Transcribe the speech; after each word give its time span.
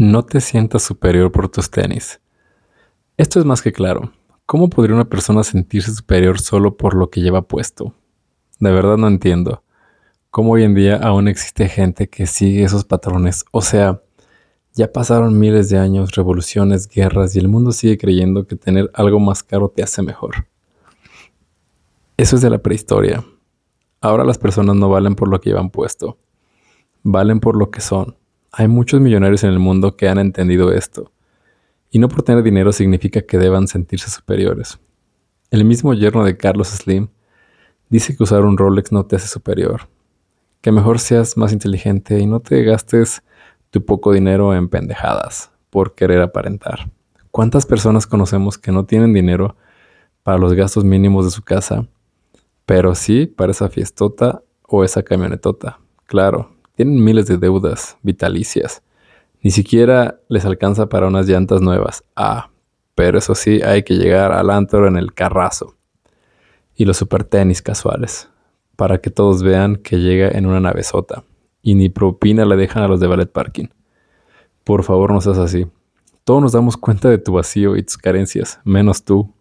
No 0.00 0.24
te 0.24 0.40
sientas 0.40 0.84
superior 0.84 1.32
por 1.32 1.48
tus 1.48 1.72
tenis. 1.72 2.20
Esto 3.16 3.40
es 3.40 3.44
más 3.44 3.62
que 3.62 3.72
claro. 3.72 4.12
¿Cómo 4.46 4.70
podría 4.70 4.94
una 4.94 5.08
persona 5.08 5.42
sentirse 5.42 5.92
superior 5.92 6.38
solo 6.38 6.76
por 6.76 6.94
lo 6.94 7.10
que 7.10 7.20
lleva 7.20 7.42
puesto? 7.42 7.94
De 8.60 8.70
verdad 8.70 8.96
no 8.96 9.08
entiendo. 9.08 9.64
¿Cómo 10.30 10.52
hoy 10.52 10.62
en 10.62 10.76
día 10.76 10.98
aún 10.98 11.26
existe 11.26 11.68
gente 11.68 12.08
que 12.08 12.28
sigue 12.28 12.62
esos 12.62 12.84
patrones? 12.84 13.44
O 13.50 13.60
sea, 13.60 14.00
ya 14.72 14.92
pasaron 14.92 15.36
miles 15.36 15.68
de 15.68 15.78
años, 15.78 16.14
revoluciones, 16.14 16.86
guerras 16.86 17.34
y 17.34 17.40
el 17.40 17.48
mundo 17.48 17.72
sigue 17.72 17.98
creyendo 17.98 18.46
que 18.46 18.54
tener 18.54 18.92
algo 18.94 19.18
más 19.18 19.42
caro 19.42 19.68
te 19.68 19.82
hace 19.82 20.02
mejor. 20.02 20.46
Eso 22.16 22.36
es 22.36 22.42
de 22.42 22.50
la 22.50 22.58
prehistoria. 22.58 23.24
Ahora 24.00 24.22
las 24.22 24.38
personas 24.38 24.76
no 24.76 24.88
valen 24.88 25.16
por 25.16 25.26
lo 25.26 25.40
que 25.40 25.50
llevan 25.50 25.70
puesto. 25.70 26.18
Valen 27.02 27.40
por 27.40 27.56
lo 27.56 27.72
que 27.72 27.80
son 27.80 28.17
hay 28.52 28.68
muchos 28.68 29.00
millonarios 29.00 29.44
en 29.44 29.50
el 29.50 29.58
mundo 29.58 29.96
que 29.96 30.08
han 30.08 30.18
entendido 30.18 30.72
esto. 30.72 31.12
Y 31.90 31.98
no 31.98 32.08
por 32.08 32.22
tener 32.22 32.42
dinero 32.42 32.72
significa 32.72 33.22
que 33.22 33.38
deban 33.38 33.68
sentirse 33.68 34.10
superiores. 34.10 34.78
El 35.50 35.64
mismo 35.64 35.94
yerno 35.94 36.24
de 36.24 36.36
Carlos 36.36 36.68
Slim 36.68 37.08
dice 37.88 38.16
que 38.16 38.22
usar 38.22 38.44
un 38.44 38.58
Rolex 38.58 38.92
no 38.92 39.06
te 39.06 39.16
hace 39.16 39.28
superior. 39.28 39.88
Que 40.60 40.72
mejor 40.72 40.98
seas 40.98 41.36
más 41.36 41.52
inteligente 41.52 42.18
y 42.18 42.26
no 42.26 42.40
te 42.40 42.62
gastes 42.64 43.22
tu 43.70 43.84
poco 43.84 44.12
dinero 44.12 44.54
en 44.54 44.68
pendejadas 44.68 45.50
por 45.70 45.94
querer 45.94 46.20
aparentar. 46.20 46.90
¿Cuántas 47.30 47.66
personas 47.66 48.06
conocemos 48.06 48.58
que 48.58 48.72
no 48.72 48.84
tienen 48.84 49.12
dinero 49.12 49.56
para 50.22 50.38
los 50.38 50.54
gastos 50.54 50.84
mínimos 50.84 51.24
de 51.24 51.30
su 51.30 51.42
casa, 51.42 51.86
pero 52.66 52.94
sí 52.94 53.26
para 53.26 53.52
esa 53.52 53.68
fiestota 53.68 54.42
o 54.62 54.84
esa 54.84 55.02
camionetota? 55.02 55.78
Claro, 56.06 56.50
tienen 56.78 57.02
miles 57.02 57.26
de 57.26 57.38
deudas 57.38 57.98
vitalicias. 58.02 58.84
Ni 59.42 59.50
siquiera 59.50 60.20
les 60.28 60.44
alcanza 60.44 60.88
para 60.88 61.08
unas 61.08 61.26
llantas 61.26 61.60
nuevas. 61.60 62.04
Ah, 62.14 62.50
pero 62.94 63.18
eso 63.18 63.34
sí, 63.34 63.60
hay 63.62 63.82
que 63.82 63.94
llegar 63.94 64.30
al 64.30 64.48
antro 64.48 64.86
en 64.86 64.96
el 64.96 65.12
carrazo. 65.12 65.74
Y 66.76 66.84
los 66.84 66.96
super 66.96 67.24
tenis 67.24 67.62
casuales. 67.62 68.28
Para 68.76 68.98
que 68.98 69.10
todos 69.10 69.42
vean 69.42 69.74
que 69.74 69.96
llega 69.96 70.28
en 70.28 70.46
una 70.46 70.60
navezota. 70.60 71.24
Y 71.62 71.74
ni 71.74 71.88
propina 71.88 72.44
le 72.44 72.54
dejan 72.54 72.84
a 72.84 72.88
los 72.88 73.00
de 73.00 73.08
ballet 73.08 73.32
parking. 73.32 73.66
Por 74.62 74.84
favor, 74.84 75.12
no 75.12 75.20
seas 75.20 75.38
así. 75.38 75.66
Todos 76.22 76.40
nos 76.40 76.52
damos 76.52 76.76
cuenta 76.76 77.08
de 77.08 77.18
tu 77.18 77.32
vacío 77.32 77.76
y 77.76 77.82
tus 77.82 77.98
carencias, 77.98 78.60
menos 78.62 79.02
tú. 79.02 79.34